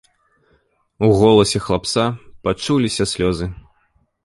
У 1.07 1.09
голасе 1.19 1.61
хлапца 1.67 2.03
пачуліся 2.49 3.09
слёзы. 3.15 3.53